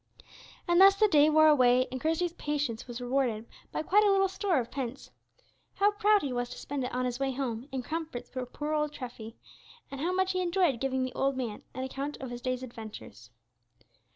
[0.67, 4.27] And thus the day wore away, and Christie's patience was rewarded by quite a little
[4.27, 5.11] store of pence.
[5.75, 8.91] How proud he was to spend it on his way home in comforts for old
[8.93, 9.35] Treffy,
[9.91, 13.29] and how much he enjoyed giving the old man an account of his day's adventures!